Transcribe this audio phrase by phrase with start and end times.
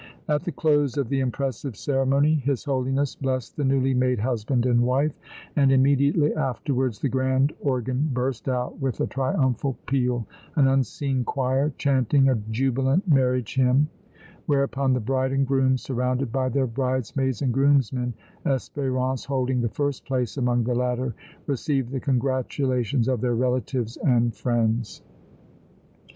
[0.27, 4.81] At the close of the impressive ceremony His Holiness blessed the newly made husband and
[4.81, 5.11] wife,
[5.55, 10.25] and immediately afterwards the grand organ burst out with a triumphal peal,
[10.55, 13.89] an unseen choir chanting a jubilant marriage hymn,
[14.47, 20.03] whereupon the bride and groom surrounded by their bridesmaids and groomsmen, Espérance holding the first
[20.07, 21.13] place among the latter,
[21.45, 25.03] received the congratulations of their relatives and friends.